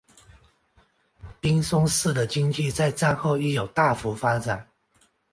[1.39, 4.67] 滨松市的经济在战后亦有大幅发展。